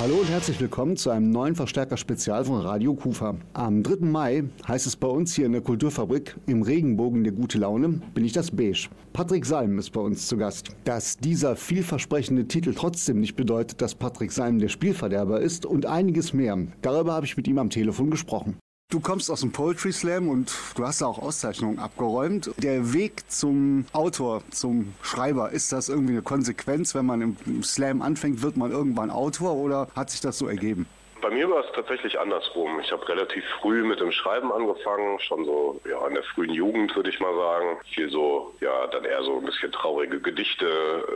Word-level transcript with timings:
Hallo 0.00 0.16
und 0.16 0.28
herzlich 0.30 0.58
willkommen 0.58 0.96
zu 0.96 1.10
einem 1.10 1.30
neuen 1.30 1.54
Verstärker-Spezial 1.54 2.46
von 2.46 2.60
Radio 2.60 2.94
Kufa. 2.94 3.36
Am 3.52 3.84
3. 3.84 4.04
Mai 4.04 4.42
heißt 4.66 4.88
es 4.88 4.96
bei 4.96 5.06
uns 5.06 5.36
hier 5.36 5.46
in 5.46 5.52
der 5.52 5.60
Kulturfabrik 5.60 6.34
im 6.48 6.62
Regenbogen 6.62 7.22
der 7.22 7.32
gute 7.32 7.58
Laune 7.58 8.00
bin 8.14 8.24
ich 8.24 8.32
das 8.32 8.50
Beige. 8.50 8.88
Patrick 9.12 9.46
Salm 9.46 9.78
ist 9.78 9.92
bei 9.92 10.00
uns 10.00 10.26
zu 10.26 10.36
Gast. 10.36 10.70
Dass 10.82 11.18
dieser 11.18 11.54
vielversprechende 11.54 12.48
Titel 12.48 12.74
trotzdem 12.74 13.20
nicht 13.20 13.36
bedeutet, 13.36 13.80
dass 13.80 13.94
Patrick 13.94 14.32
Salm 14.32 14.58
der 14.58 14.70
Spielverderber 14.70 15.40
ist 15.40 15.66
und 15.66 15.86
einiges 15.86 16.32
mehr. 16.32 16.58
Darüber 16.82 17.12
habe 17.12 17.26
ich 17.26 17.36
mit 17.36 17.46
ihm 17.46 17.58
am 17.58 17.70
Telefon 17.70 18.10
gesprochen. 18.10 18.56
Du 18.90 19.00
kommst 19.00 19.28
aus 19.30 19.40
dem 19.40 19.50
Poetry 19.50 19.92
Slam 19.92 20.28
und 20.28 20.52
du 20.76 20.86
hast 20.86 21.00
da 21.00 21.06
auch 21.06 21.18
Auszeichnungen 21.18 21.80
abgeräumt. 21.80 22.52
Der 22.58 22.92
Weg 22.92 23.28
zum 23.28 23.86
Autor, 23.92 24.42
zum 24.50 24.94
Schreiber, 25.02 25.50
ist 25.50 25.72
das 25.72 25.88
irgendwie 25.88 26.12
eine 26.12 26.22
Konsequenz? 26.22 26.94
Wenn 26.94 27.06
man 27.06 27.36
im 27.44 27.62
Slam 27.64 28.02
anfängt, 28.02 28.42
wird 28.42 28.56
man 28.56 28.70
irgendwann 28.70 29.10
Autor 29.10 29.54
oder 29.54 29.88
hat 29.96 30.10
sich 30.10 30.20
das 30.20 30.38
so 30.38 30.46
ergeben? 30.46 30.86
Bei 31.24 31.30
mir 31.30 31.48
war 31.48 31.64
es 31.64 31.72
tatsächlich 31.72 32.20
andersrum. 32.20 32.80
Ich 32.80 32.92
habe 32.92 33.08
relativ 33.08 33.42
früh 33.58 33.82
mit 33.82 33.98
dem 33.98 34.12
Schreiben 34.12 34.52
angefangen, 34.52 35.18
schon 35.20 35.46
so 35.46 35.80
ja, 35.88 36.06
in 36.06 36.12
der 36.12 36.22
frühen 36.22 36.52
Jugend 36.52 36.94
würde 36.94 37.08
ich 37.08 37.18
mal 37.18 37.34
sagen. 37.34 37.78
Viel 37.94 38.10
so, 38.10 38.54
ja, 38.60 38.86
dann 38.88 39.06
eher 39.06 39.22
so 39.22 39.38
ein 39.38 39.44
bisschen 39.46 39.72
traurige 39.72 40.20
Gedichte, 40.20 40.66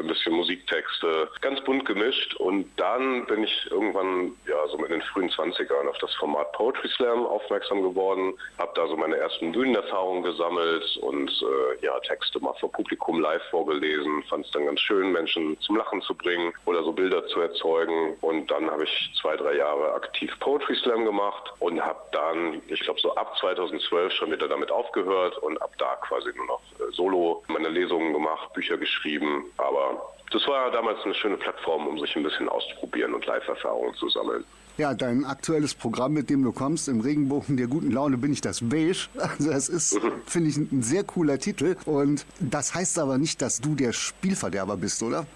ein 0.00 0.06
bisschen 0.06 0.32
Musiktexte, 0.32 1.28
ganz 1.42 1.60
bunt 1.60 1.84
gemischt. 1.84 2.34
Und 2.36 2.70
dann 2.78 3.26
bin 3.26 3.44
ich 3.44 3.68
irgendwann, 3.70 4.32
ja, 4.46 4.66
so 4.68 4.78
mit 4.78 4.90
den 4.90 5.02
frühen 5.02 5.28
20ern 5.28 5.86
auf 5.86 5.98
das 5.98 6.14
Format 6.14 6.52
Poetry 6.52 6.88
Slam 6.88 7.26
aufmerksam 7.26 7.82
geworden, 7.82 8.32
habe 8.56 8.72
da 8.76 8.86
so 8.86 8.96
meine 8.96 9.18
ersten 9.18 9.52
Bühnenerfahrungen 9.52 10.22
gesammelt 10.22 10.96
und 11.02 11.28
äh, 11.28 11.84
ja, 11.84 12.00
Texte 12.00 12.40
mal 12.40 12.54
vor 12.54 12.72
Publikum 12.72 13.20
live 13.20 13.42
vorgelesen, 13.50 14.22
fand 14.30 14.46
es 14.46 14.52
dann 14.52 14.64
ganz 14.64 14.80
schön, 14.80 15.12
Menschen 15.12 15.60
zum 15.60 15.76
Lachen 15.76 16.00
zu 16.00 16.14
bringen 16.14 16.54
oder 16.64 16.82
so 16.82 16.92
Bilder 16.92 17.26
zu 17.26 17.42
erzeugen. 17.42 18.16
Und 18.22 18.50
dann 18.50 18.70
habe 18.70 18.84
ich 18.84 19.12
zwei, 19.20 19.36
drei 19.36 19.54
Jahre 19.56 19.97
aktiv 19.98 20.32
Poetry 20.40 20.76
Slam 20.76 21.04
gemacht 21.04 21.52
und 21.58 21.80
habe 21.80 22.00
dann, 22.12 22.62
ich 22.68 22.80
glaube 22.80 23.00
so 23.00 23.14
ab 23.14 23.36
2012 23.40 24.12
schon 24.12 24.30
wieder 24.30 24.48
damit 24.48 24.70
aufgehört 24.70 25.36
und 25.38 25.60
ab 25.60 25.72
da 25.78 25.96
quasi 25.96 26.30
nur 26.36 26.46
noch 26.46 26.60
äh, 26.78 26.92
solo 26.92 27.42
meine 27.48 27.68
Lesungen 27.68 28.12
gemacht, 28.12 28.52
Bücher 28.52 28.76
geschrieben. 28.78 29.44
Aber 29.56 30.14
das 30.30 30.46
war 30.46 30.70
damals 30.70 31.04
eine 31.04 31.14
schöne 31.14 31.36
Plattform, 31.36 31.86
um 31.86 31.98
sich 31.98 32.14
ein 32.16 32.22
bisschen 32.22 32.48
auszuprobieren 32.48 33.14
und 33.14 33.26
Live-Erfahrungen 33.26 33.94
zu 33.94 34.08
sammeln. 34.08 34.44
Ja, 34.76 34.94
dein 34.94 35.24
aktuelles 35.24 35.74
Programm, 35.74 36.12
mit 36.12 36.30
dem 36.30 36.44
du 36.44 36.52
kommst, 36.52 36.86
im 36.88 37.00
Regenbogen 37.00 37.56
der 37.56 37.66
guten 37.66 37.90
Laune 37.90 38.16
bin 38.16 38.32
ich 38.32 38.40
das 38.40 38.60
Beige. 38.62 39.08
Also 39.18 39.50
das 39.50 39.68
ist, 39.68 40.00
finde 40.26 40.50
ich, 40.50 40.56
ein 40.56 40.82
sehr 40.82 41.02
cooler 41.02 41.38
Titel. 41.38 41.76
Und 41.84 42.24
das 42.38 42.76
heißt 42.76 42.98
aber 43.00 43.18
nicht, 43.18 43.42
dass 43.42 43.60
du 43.60 43.74
der 43.74 43.92
Spielverderber 43.92 44.76
bist, 44.76 45.02
oder? 45.02 45.26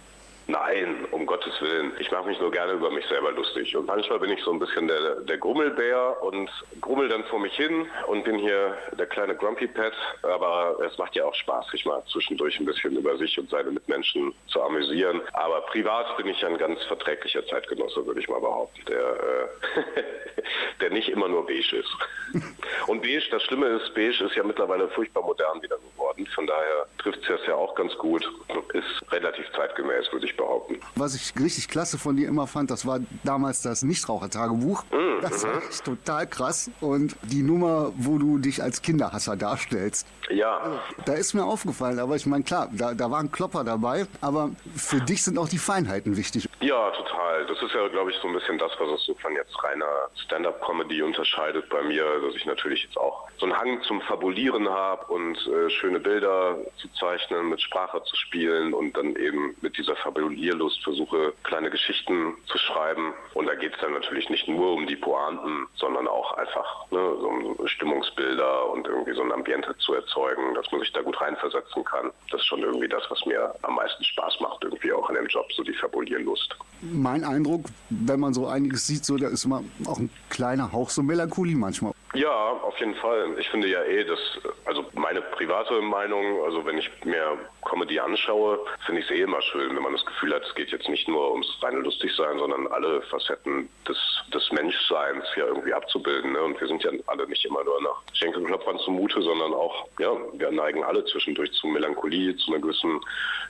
Nein, 0.46 0.94
Gottes 1.42 1.60
Willen. 1.60 1.92
Ich 1.98 2.10
mache 2.10 2.28
mich 2.28 2.38
nur 2.38 2.50
gerne 2.50 2.74
über 2.74 2.90
mich 2.90 3.06
selber 3.06 3.32
lustig. 3.32 3.76
Und 3.76 3.86
manchmal 3.86 4.18
bin 4.20 4.30
ich 4.30 4.42
so 4.42 4.52
ein 4.52 4.58
bisschen 4.58 4.86
der, 4.86 5.16
der 5.20 5.38
Grummelbär 5.38 6.22
und 6.22 6.48
grummel 6.80 7.08
dann 7.08 7.24
vor 7.24 7.40
mich 7.40 7.54
hin 7.54 7.86
und 8.06 8.24
bin 8.24 8.38
hier 8.38 8.76
der 8.98 9.06
kleine 9.06 9.34
Grumpy 9.34 9.66
Pet. 9.66 9.92
Aber 10.22 10.76
es 10.86 10.96
macht 10.98 11.16
ja 11.16 11.24
auch 11.24 11.34
Spaß, 11.34 11.68
sich 11.68 11.84
mal 11.84 12.02
zwischendurch 12.10 12.58
ein 12.60 12.66
bisschen 12.66 12.96
über 12.96 13.16
sich 13.16 13.38
und 13.38 13.50
seine 13.50 13.70
Mitmenschen 13.70 14.32
zu 14.46 14.62
amüsieren. 14.62 15.20
Aber 15.32 15.62
privat 15.62 16.16
bin 16.16 16.28
ich 16.28 16.44
ein 16.44 16.58
ganz 16.58 16.82
verträglicher 16.84 17.44
Zeitgenosse, 17.46 18.06
würde 18.06 18.20
ich 18.20 18.28
mal 18.28 18.40
behaupten, 18.40 18.80
der, 18.86 19.00
äh, 19.00 20.02
der 20.80 20.90
nicht 20.90 21.08
immer 21.08 21.28
nur 21.28 21.46
beige 21.46 21.76
ist. 21.76 21.96
Und 22.86 23.02
beige, 23.02 23.22
das 23.30 23.42
Schlimme 23.44 23.66
ist, 23.66 23.94
beige 23.94 24.24
ist 24.24 24.34
ja 24.34 24.42
mittlerweile 24.42 24.88
furchtbar 24.88 25.22
modern 25.22 25.62
wieder 25.62 25.76
geworden. 25.76 26.26
Von 26.34 26.46
daher 26.46 26.86
trifft 26.98 27.20
es 27.22 27.28
das 27.28 27.46
ja 27.46 27.54
auch 27.54 27.74
ganz 27.74 27.96
gut. 27.98 28.22
Ist 28.72 29.12
relativ 29.12 29.44
zeitgemäß, 29.54 30.10
würde 30.12 30.26
ich 30.26 30.36
behaupten. 30.36 30.80
Was 30.96 31.14
ich 31.14 31.31
richtig 31.38 31.68
klasse 31.68 31.98
von 31.98 32.16
dir 32.16 32.28
immer 32.28 32.46
fand, 32.46 32.70
das 32.70 32.86
war 32.86 33.00
damals 33.24 33.62
das 33.62 33.82
Nichtrauchertagebuch. 33.82 34.84
Mhm, 34.92 35.20
Das 35.22 35.44
war 35.44 35.62
echt 35.68 35.84
total 35.84 36.26
krass. 36.26 36.70
Und 36.80 37.16
die 37.22 37.42
Nummer, 37.42 37.92
wo 37.96 38.18
du 38.18 38.38
dich 38.38 38.62
als 38.62 38.82
Kinderhasser 38.82 39.36
darstellst. 39.36 40.06
Ja, 40.30 40.80
Da 41.04 41.12
ist 41.14 41.34
mir 41.34 41.44
aufgefallen, 41.44 41.98
aber 41.98 42.16
ich 42.16 42.24
meine, 42.26 42.42
klar, 42.44 42.68
da, 42.72 42.94
da 42.94 43.10
waren 43.10 43.30
Klopper 43.30 43.64
dabei, 43.64 44.06
aber 44.20 44.50
für 44.74 45.00
dich 45.00 45.22
sind 45.24 45.36
auch 45.38 45.48
die 45.48 45.58
Feinheiten 45.58 46.16
wichtig. 46.16 46.48
Ja, 46.60 46.90
total. 46.92 47.46
Das 47.46 47.60
ist 47.60 47.74
ja, 47.74 47.86
glaube 47.88 48.10
ich, 48.12 48.16
so 48.22 48.28
ein 48.28 48.34
bisschen 48.34 48.56
das, 48.58 48.70
was 48.78 48.88
es 49.00 49.04
so 49.06 49.14
von 49.16 49.34
jetzt 49.34 49.52
reiner 49.62 49.84
Stand-up-Comedy 50.24 51.02
unterscheidet 51.02 51.68
bei 51.68 51.82
mir, 51.82 52.04
dass 52.24 52.34
ich 52.34 52.46
natürlich 52.46 52.84
jetzt 52.84 52.96
auch 52.96 53.28
so 53.38 53.46
einen 53.46 53.56
Hang 53.58 53.82
zum 53.82 54.00
Fabulieren 54.02 54.68
habe 54.68 55.12
und 55.12 55.36
äh, 55.48 55.68
schöne 55.68 56.00
Bilder 56.00 56.56
zu 56.80 56.88
zeichnen, 56.98 57.50
mit 57.50 57.60
Sprache 57.60 58.02
zu 58.04 58.16
spielen 58.16 58.72
und 58.72 58.96
dann 58.96 59.16
eben 59.16 59.54
mit 59.60 59.76
dieser 59.76 59.96
Fabulierlust 59.96 60.82
versuche, 60.82 61.21
kleine 61.44 61.70
Geschichten 61.70 62.34
zu 62.46 62.58
schreiben. 62.58 63.12
Und 63.34 63.46
da 63.46 63.54
geht 63.54 63.74
es 63.74 63.80
dann 63.80 63.92
natürlich 63.92 64.28
nicht 64.30 64.48
nur 64.48 64.72
um 64.72 64.86
die 64.86 64.96
Pointen, 64.96 65.66
sondern 65.74 66.08
auch 66.08 66.32
einfach 66.36 66.90
ne, 66.90 67.16
so 67.20 67.28
um 67.28 67.68
Stimmungsbilder 67.68 68.70
und 68.70 68.86
irgendwie 68.86 69.14
so 69.14 69.22
ein 69.22 69.32
Ambiente 69.32 69.76
zu 69.78 69.94
erzeugen, 69.94 70.54
dass 70.54 70.70
man 70.72 70.80
sich 70.80 70.92
da 70.92 71.02
gut 71.02 71.20
reinversetzen 71.20 71.84
kann. 71.84 72.10
Das 72.30 72.40
ist 72.40 72.46
schon 72.46 72.60
irgendwie 72.60 72.88
das, 72.88 73.02
was 73.08 73.24
mir 73.26 73.54
am 73.62 73.74
meisten 73.76 74.04
Spaß 74.04 74.40
macht, 74.40 74.64
irgendwie 74.64 74.92
auch 74.92 75.08
an 75.08 75.14
dem 75.14 75.26
Job, 75.26 75.50
so 75.52 75.62
die 75.62 75.74
Fabulierlust. 75.74 76.56
Mein 76.80 77.24
Eindruck, 77.24 77.66
wenn 77.90 78.20
man 78.20 78.34
so 78.34 78.46
einiges 78.46 78.86
sieht, 78.86 79.04
so 79.04 79.16
da 79.16 79.28
ist 79.28 79.44
immer 79.44 79.62
auch 79.86 79.98
ein 79.98 80.10
kleiner 80.30 80.72
Hauch 80.72 80.90
so 80.90 81.02
Melancholie 81.02 81.56
manchmal. 81.56 81.92
Ja, 82.14 82.50
auf 82.62 82.78
jeden 82.78 82.94
Fall. 82.96 83.38
Ich 83.38 83.48
finde 83.48 83.68
ja 83.68 83.82
eh, 83.84 84.04
dass, 84.04 84.18
also 84.66 84.84
meine 85.12 85.26
private 85.26 85.78
Meinung, 85.82 86.42
also 86.42 86.64
wenn 86.64 86.78
ich 86.78 86.90
mir 87.04 87.38
Comedy 87.68 88.00
anschaue, 88.00 88.58
finde 88.86 89.02
ich 89.02 89.10
es 89.10 89.16
eh 89.16 89.22
immer 89.22 89.42
schön, 89.42 89.76
wenn 89.76 89.82
man 89.82 89.92
das 89.92 90.06
Gefühl 90.06 90.34
hat, 90.34 90.42
es 90.42 90.54
geht 90.54 90.70
jetzt 90.70 90.88
nicht 90.88 91.06
nur 91.06 91.32
ums 91.32 91.46
reine 91.60 91.80
Lustigsein, 91.80 92.38
sondern 92.38 92.66
alle 92.68 93.02
Facetten 93.02 93.68
des, 93.86 93.98
des 94.32 94.50
Menschseins 94.52 95.24
ja 95.36 95.46
irgendwie 95.46 95.74
abzubilden. 95.74 96.32
Ne? 96.32 96.40
Und 96.40 96.58
wir 96.58 96.66
sind 96.66 96.82
ja 96.82 96.90
alle 97.08 97.26
nicht 97.28 97.44
immer 97.44 97.62
nur 97.62 97.82
nach 97.82 98.02
Schenkelklopfern 98.14 98.78
zumute, 98.78 99.20
sondern 99.20 99.52
auch, 99.52 99.86
ja, 99.98 100.12
wir 100.32 100.50
neigen 100.50 100.82
alle 100.82 101.04
zwischendurch 101.04 101.52
zu 101.52 101.66
Melancholie, 101.66 102.34
zu 102.36 102.52
einer 102.52 102.62
gewissen 102.62 102.98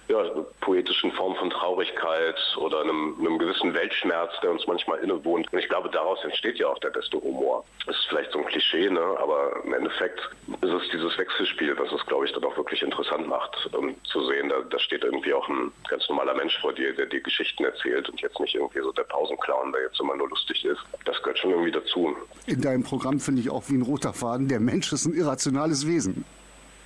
ja, 0.08 0.24
poetischen 0.60 1.12
Form 1.12 1.36
von 1.36 1.50
Traurigkeit 1.50 2.36
oder 2.56 2.80
einem, 2.80 3.16
einem 3.20 3.38
gewissen 3.38 3.72
Weltschmerz, 3.72 4.32
der 4.42 4.50
uns 4.50 4.66
manchmal 4.66 4.98
innewohnt. 4.98 5.52
Und 5.52 5.58
ich 5.58 5.68
glaube, 5.68 5.88
daraus 5.90 6.22
entsteht 6.24 6.58
ja 6.58 6.66
auch 6.66 6.78
der 6.80 6.90
beste 6.90 7.20
Humor. 7.20 7.64
Das 7.86 7.96
ist 7.96 8.06
vielleicht 8.08 8.32
so 8.32 8.40
ein 8.40 8.46
Klischee, 8.46 8.90
ne? 8.90 9.00
aber 9.18 9.62
im 9.64 9.72
Endeffekt 9.72 10.18
ist 10.60 10.72
es 10.72 10.88
dieses 10.90 11.16
Wechselspiel, 11.16 11.51
was 11.60 11.92
es, 11.92 12.06
glaube 12.06 12.26
ich, 12.26 12.32
dann 12.32 12.44
auch 12.44 12.56
wirklich 12.56 12.82
interessant 12.82 13.26
macht, 13.28 13.68
um 13.74 13.94
zu 14.04 14.24
sehen, 14.26 14.48
da, 14.48 14.60
da 14.62 14.78
steht 14.78 15.04
irgendwie 15.04 15.32
auch 15.32 15.48
ein 15.48 15.72
ganz 15.88 16.08
normaler 16.08 16.34
Mensch 16.34 16.58
vor 16.60 16.72
dir, 16.72 16.94
der 16.94 17.06
dir 17.06 17.20
Geschichten 17.20 17.64
erzählt 17.64 18.08
und 18.08 18.20
jetzt 18.20 18.38
nicht 18.40 18.54
irgendwie 18.54 18.80
so 18.80 18.92
der 18.92 19.04
Pausenclown, 19.04 19.72
der 19.72 19.82
jetzt 19.82 20.00
immer 20.00 20.16
nur 20.16 20.28
lustig 20.28 20.64
ist. 20.64 20.80
Das 21.04 21.18
gehört 21.22 21.38
schon 21.38 21.50
irgendwie 21.50 21.70
dazu. 21.70 22.16
In 22.46 22.60
deinem 22.60 22.82
Programm 22.82 23.20
finde 23.20 23.40
ich 23.40 23.50
auch 23.50 23.64
wie 23.68 23.74
ein 23.74 23.82
roter 23.82 24.12
Faden, 24.12 24.48
der 24.48 24.60
Mensch 24.60 24.92
ist 24.92 25.06
ein 25.06 25.14
irrationales 25.14 25.86
Wesen. 25.86 26.24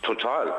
Total. 0.03 0.55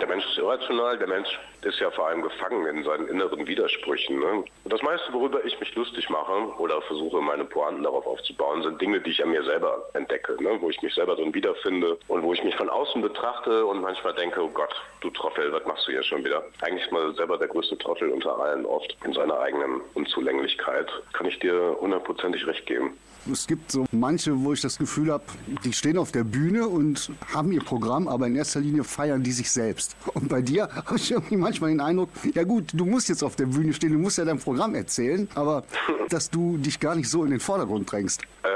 Der 0.00 0.06
Mensch 0.06 0.24
ist 0.26 0.38
irrational, 0.38 0.98
der 0.98 1.08
Mensch 1.08 1.28
ist 1.62 1.80
ja 1.80 1.90
vor 1.90 2.08
allem 2.08 2.22
gefangen 2.22 2.66
in 2.66 2.84
seinen 2.84 3.08
inneren 3.08 3.46
Widersprüchen. 3.46 4.20
Ne? 4.20 4.44
Das 4.66 4.80
meiste, 4.82 5.12
worüber 5.12 5.44
ich 5.44 5.58
mich 5.58 5.74
lustig 5.74 6.08
mache 6.08 6.32
oder 6.58 6.80
versuche, 6.82 7.20
meine 7.20 7.44
Pointen 7.44 7.82
darauf 7.82 8.06
aufzubauen, 8.06 8.62
sind 8.62 8.80
Dinge, 8.80 9.00
die 9.00 9.10
ich 9.10 9.22
an 9.22 9.30
mir 9.30 9.42
selber 9.42 9.88
entdecke, 9.94 10.40
ne? 10.42 10.58
wo 10.60 10.70
ich 10.70 10.80
mich 10.82 10.94
selber 10.94 11.16
drin 11.16 11.34
wiederfinde 11.34 11.98
und 12.08 12.22
wo 12.22 12.32
ich 12.32 12.44
mich 12.44 12.54
von 12.54 12.68
außen 12.68 13.02
betrachte 13.02 13.66
und 13.66 13.80
manchmal 13.80 14.14
denke, 14.14 14.42
oh 14.42 14.50
Gott, 14.50 14.74
du 15.00 15.10
Trottel, 15.10 15.52
was 15.52 15.64
machst 15.66 15.88
du 15.88 15.92
hier 15.92 16.02
schon 16.02 16.24
wieder? 16.24 16.44
Eigentlich 16.60 16.84
ist 16.84 16.92
man 16.92 17.14
selber 17.14 17.38
der 17.38 17.48
größte 17.48 17.76
Trottel 17.78 18.10
unter 18.10 18.38
allen 18.38 18.66
oft 18.66 18.96
in 19.04 19.12
seiner 19.12 19.40
eigenen 19.40 19.80
Unzulänglichkeit. 19.94 20.88
Kann 21.12 21.26
ich 21.26 21.38
dir 21.40 21.76
hundertprozentig 21.80 22.46
recht 22.46 22.66
geben. 22.66 22.96
Es 23.30 23.46
gibt 23.46 23.70
so 23.70 23.84
manche, 23.90 24.32
wo 24.42 24.52
ich 24.52 24.60
das 24.62 24.78
Gefühl 24.78 25.12
habe, 25.12 25.24
die 25.64 25.72
stehen 25.72 25.98
auf 25.98 26.12
der 26.12 26.24
Bühne 26.24 26.66
und 26.66 27.10
haben 27.34 27.52
ihr 27.52 27.62
Programm, 27.62 28.08
aber 28.08 28.26
in 28.26 28.36
erster 28.36 28.60
Linie 28.60 28.84
feiern 28.84 29.22
die 29.22 29.32
sich 29.32 29.50
selbst. 29.50 29.77
Und 30.14 30.28
bei 30.28 30.42
dir 30.42 30.68
habe 30.68 30.96
ich 30.96 31.10
irgendwie 31.10 31.36
manchmal 31.36 31.70
den 31.70 31.80
Eindruck, 31.80 32.10
ja 32.34 32.44
gut, 32.44 32.70
du 32.72 32.84
musst 32.84 33.08
jetzt 33.08 33.22
auf 33.22 33.36
der 33.36 33.46
Bühne 33.46 33.72
stehen, 33.72 33.92
du 33.92 33.98
musst 33.98 34.18
ja 34.18 34.24
dein 34.24 34.38
Programm 34.38 34.74
erzählen, 34.74 35.28
aber 35.34 35.64
dass 36.08 36.30
du 36.30 36.56
dich 36.58 36.80
gar 36.80 36.94
nicht 36.94 37.08
so 37.08 37.24
in 37.24 37.30
den 37.30 37.40
Vordergrund 37.40 37.90
drängst. 37.90 38.22
Äh, 38.42 38.48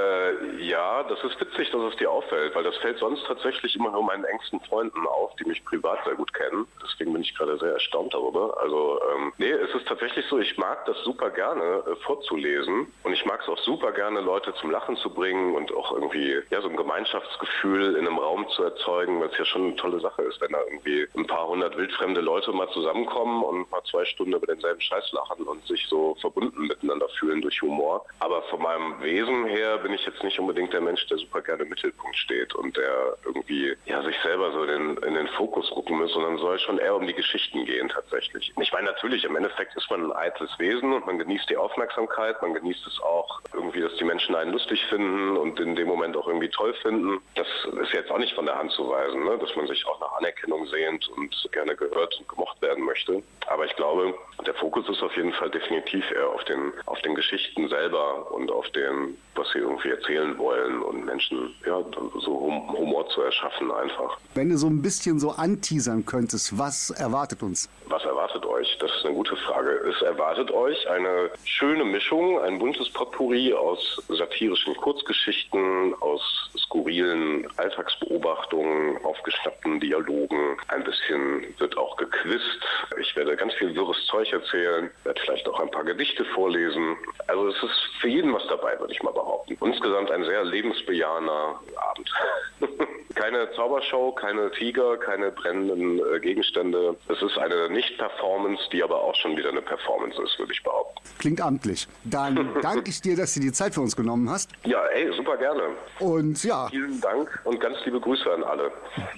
ja, 0.73 1.03
das 1.03 1.23
ist 1.23 1.39
witzig, 1.39 1.71
dass 1.71 1.93
es 1.93 1.97
dir 1.99 2.11
auffällt, 2.11 2.55
weil 2.55 2.65
das 2.65 2.77
fällt 2.79 2.99
sonst 2.99 3.27
tatsächlich 3.27 3.77
immer 3.77 3.91
nur 3.91 4.03
meinen 4.03 4.25
engsten 4.25 4.59
Freunden 4.61 5.07
auf, 5.07 5.37
die 5.37 5.45
mich 5.45 5.63
privat 5.67 6.03
sehr 6.07 6.15
gut 6.15 6.33
kennen. 6.33 6.67
Deswegen 6.83 7.13
bin 7.13 7.21
ich 7.21 7.35
gerade 7.37 7.59
sehr 7.59 7.75
erstaunt 7.75 8.15
darüber. 8.15 8.57
Also, 8.59 8.99
ähm, 9.13 9.35
nee, 9.37 9.51
es 9.51 9.75
ist 9.75 9.87
tatsächlich 9.87 10.25
so, 10.31 10.39
ich 10.39 10.57
mag 10.57 10.87
das 10.87 10.97
super 11.05 11.29
gerne 11.29 11.63
äh, 11.63 11.97
vorzulesen 11.97 12.87
und 13.03 13.13
ich 13.13 13.23
mag 13.27 13.41
es 13.43 13.49
auch 13.51 13.59
super 13.59 13.93
gerne, 13.93 14.23
Leute 14.23 14.55
zum 14.55 14.71
Lachen 14.71 14.97
zu 14.97 15.11
bringen 15.11 15.55
und 15.55 15.71
auch 15.77 15.93
irgendwie 15.93 16.41
ja 16.49 16.63
so 16.63 16.71
ein 16.71 16.77
Gemeinschaftsgefühl 16.77 17.97
in 17.97 18.07
einem 18.07 18.19
Raum 18.19 18.49
zu 18.57 18.65
erzeugen, 18.65 19.21
was 19.21 19.37
ja 19.37 19.45
schon 19.45 19.67
eine 19.67 19.77
tolle 19.77 20.01
Sache 20.01 20.23
ist, 20.23 20.41
wenn 20.41 20.53
da 20.53 20.61
irgendwie 20.65 21.07
ein 21.15 21.27
paar 21.27 21.49
hundert 21.49 21.77
wildfremde 21.77 22.23
Leute 22.23 22.51
mal 22.51 22.71
zusammenkommen 22.71 23.45
und 23.45 23.71
mal 23.71 23.83
zwei 23.91 24.07
Stunden 24.07 24.33
über 24.33 24.47
denselben 24.47 24.81
Scheiß 24.81 25.13
lachen 25.13 25.45
und 25.45 25.67
sich 25.67 25.87
so 25.89 26.17
verbunden 26.23 26.67
miteinander 26.67 27.11
fühlen 27.21 27.43
durch 27.43 27.61
Humor. 27.61 28.07
Aber 28.21 28.41
von 28.45 28.63
meinem 28.63 29.03
Wesen 29.03 29.45
her 29.47 29.77
bin 29.77 29.93
ich 29.93 30.07
jetzt 30.07 30.23
nicht 30.25 30.39
unbedingt 30.39 30.62
unbedingt 30.63 30.73
der 30.73 30.81
Mensch, 30.81 31.07
der 31.07 31.19
super 31.19 31.43
gerne 31.43 31.63
im 31.65 31.69
Mittelpunkt 31.69 32.17
steht 32.17 32.55
und 32.55 32.77
der 32.77 33.17
irgendwie 33.25 33.77
ja 33.87 34.03
sich 34.03 34.17
selber 34.23 34.53
so 34.53 34.65
in, 34.65 34.97
in 34.99 35.15
den 35.15 35.29
Fokus 35.29 35.69
gucken 35.71 35.99
muss, 35.99 36.13
sondern 36.13 36.39
soll 36.39 36.59
schon 36.59 36.79
eher 36.79 36.95
um 36.95 37.07
die 37.07 37.15
Geschichten 37.15 37.65
gehen 37.65 37.89
tatsächlich. 37.89 38.53
Ich 38.61 38.73
meine 38.73 38.87
natürlich, 38.87 39.25
im 39.25 39.37
Endeffekt 39.37 39.77
ist 39.77 39.91
man 39.91 40.05
ein 40.05 40.13
eitles 40.13 40.51
Wesen 40.59 40.93
und 40.93 41.07
man 41.07 41.19
genießt 41.19 41.51
die 41.51 41.57
Aufmerksamkeit, 41.57 42.41
man 42.43 42.55
genießt 42.55 42.87
es 42.87 43.01
auch 43.03 43.41
irgendwie, 43.53 43.81
dass 43.81 43.95
die 43.97 44.05
Menschen 44.05 44.22
einen 44.35 44.53
lustig 44.53 44.85
finden 44.89 45.37
und 45.37 45.59
in 45.61 45.77
dem 45.77 45.89
Moment 45.89 46.17
auch 46.17 46.27
irgendwie 46.27 46.49
toll 46.49 46.75
finden. 46.83 47.21
Das 47.35 47.47
ist 47.83 47.93
jetzt 47.93 48.11
auch 48.11 48.19
nicht 48.19 48.35
von 48.35 48.47
der 48.47 48.59
Hand 48.59 48.73
zu 48.73 48.89
weisen, 48.89 49.25
ne? 49.25 49.39
dass 49.39 49.55
man 49.57 49.67
sich 49.67 49.87
auch 49.87 50.01
nach 50.01 50.13
Anerkennung 50.19 50.67
sehnt 50.67 51.09
und 51.17 51.35
gerne 51.53 51.77
gehört 51.77 52.19
und 52.19 52.29
gemocht 52.29 52.61
werden 52.63 52.85
möchte. 52.85 53.23
Aber 53.49 53.65
ich 53.65 53.75
glaube, 53.77 54.15
der 54.47 54.55
Fokus 54.55 54.89
ist 54.89 55.03
auf 55.03 55.15
jeden 55.17 55.33
Fall 55.33 55.51
definitiv 55.51 56.11
eher 56.11 56.29
auf 56.29 56.45
den, 56.45 56.73
auf 56.87 57.01
den 57.03 57.15
Geschichten 57.15 57.69
selber 57.69 58.31
und 58.33 58.51
auf 58.51 58.69
dem, 58.71 59.17
was 59.35 59.51
sie 59.53 59.59
irgendwie 59.59 59.91
erzählen 59.91 60.37
wollen 60.39 60.83
und 60.83 61.05
Menschen 61.05 61.55
ja, 61.67 61.83
so 62.21 62.41
Humor 62.79 63.09
zu 63.09 63.23
erschaffen 63.23 63.71
einfach. 63.71 64.19
Wenn 64.35 64.49
du 64.49 64.57
so 64.57 64.69
ein 64.69 64.83
bisschen 64.83 65.19
so 65.19 65.31
anteasern 65.31 66.05
könntest, 66.07 66.59
was 66.59 66.91
erwartet 66.91 67.43
uns? 67.43 67.69
Was 67.87 68.05
erwartet 68.05 68.45
euch? 68.47 68.77
Das 68.79 68.91
ist 68.91 69.05
eine 69.05 69.15
gute 69.15 69.37
Frage. 69.37 69.71
Es 69.71 70.03
erwartet 70.03 70.51
euch 70.51 70.89
eine 70.89 71.31
schöne 71.45 71.85
Mischung, 71.85 72.41
ein 72.41 72.59
buntes 72.59 72.91
Potpourri 72.91 73.53
aus 73.53 74.03
satirischen 74.23 74.77
Kurzgeschichten, 74.77 75.95
aus 76.01 76.23
skurrilen 76.57 77.47
Alltagsbeobachtungen, 77.57 79.05
aufgeschnappten 79.05 79.81
Dialogen. 79.81 80.57
Ein 80.69 80.85
bisschen 80.85 81.45
wird 81.59 81.77
auch 81.77 81.97
gequizt. 81.97 82.61
Ich 83.01 83.17
werde 83.17 83.37
ganz 83.37 83.53
viel 83.55 83.75
wirres 83.75 83.97
Zeug 84.07 84.33
erzählen, 84.33 84.91
werde 85.05 85.21
vielleicht 85.21 85.49
auch 85.49 85.59
ein 85.61 85.71
paar 85.71 85.85
Gedichte 85.85 86.25
vorlesen. 86.27 86.97
Also 87.27 87.49
es 87.49 87.63
ist 87.63 87.81
für 88.01 88.09
jeden 88.09 88.33
was 88.33 88.47
dabei, 88.49 88.79
würde 88.79 88.93
ich 88.93 89.03
mal 89.03 89.13
behaupten. 89.13 89.57
Insgesamt 89.61 90.11
ein 90.11 90.25
sehr 90.25 90.45
lebensbejahender 90.45 91.61
Abend. 91.91 92.13
keine 93.15 93.51
Zaubershow, 93.53 94.13
keine 94.13 94.51
Tiger, 94.53 94.97
keine 94.99 95.33
brennenden 95.33 95.99
äh, 95.99 96.21
Gegenstände. 96.21 96.97
Es 97.09 97.21
ist 97.23 97.39
eine 97.39 97.69
Nicht-Performance, 97.71 98.63
die 98.73 98.83
aber 98.83 99.03
auch 99.03 99.15
schon 99.17 99.37
wieder 99.37 99.51
eine 99.51 99.63
Performance 99.63 100.21
ist, 100.23 100.39
würde 100.39 100.53
ich 100.53 100.63
behaupten. 100.63 100.82
Klingt 101.19 101.41
amtlich. 101.41 101.89
Dann 102.05 102.51
danke 102.63 102.91
ich 102.91 103.01
dir, 103.01 103.17
dass 103.17 103.35
du 103.35 103.41
die 103.41 103.53
Zeit 103.53 103.75
für 103.75 103.81
uns 103.81 103.95
genommen 103.97 104.29
hast. 104.31 104.51
Ja, 104.65 104.85
ey, 104.87 105.13
super 105.17 105.37
gerne. 105.37 105.63
Und 106.01 106.43
ja. 106.45 106.69
Vielen 106.69 107.01
Dank 107.01 107.41
und 107.45 107.61
ganz 107.61 107.77
liebe 107.85 108.01
Grüße 108.01 108.31
an 108.33 108.43
alle. 108.43 108.71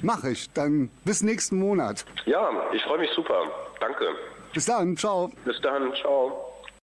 Mach 0.02 0.25
ich. 0.25 0.50
Dann 0.52 0.90
bis 1.04 1.22
nächsten 1.22 1.58
Monat. 1.58 2.04
Ja, 2.26 2.50
ich 2.72 2.82
freue 2.82 2.98
mich 2.98 3.10
super. 3.12 3.42
Danke. 3.81 4.04
Bis 4.52 4.66
dann. 4.66 4.96
Ciao. 4.96 5.31
Bis 5.44 5.60
dann. 5.60 5.92
Ciao. 5.94 6.44